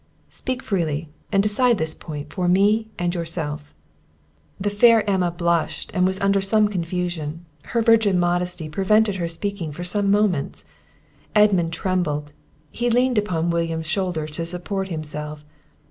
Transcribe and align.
Speak 0.29 0.63
freely, 0.63 1.09
and 1.31 1.43
decide 1.43 1.77
this 1.77 1.93
point 1.93 2.33
for 2.33 2.47
me 2.47 2.87
and 2.97 3.13
for 3.13 3.19
yourself." 3.19 3.75
The 4.59 4.71
fair 4.71 5.07
Emma 5.07 5.29
blushed, 5.29 5.91
and 5.93 6.07
was 6.07 6.19
under 6.19 6.41
some 6.41 6.69
confusion; 6.69 7.45
her 7.65 7.83
virgin 7.83 8.17
modesty 8.19 8.67
prevented 8.67 9.17
her 9.17 9.27
speaking 9.27 9.71
for 9.71 9.83
some 9.83 10.09
moments. 10.09 10.65
Edmund 11.35 11.71
trembled; 11.73 12.33
he 12.71 12.89
leaned 12.89 13.19
upon 13.19 13.51
William's 13.51 13.85
shoulder 13.85 14.25
to 14.25 14.43
support 14.43 14.87
himself. 14.87 15.45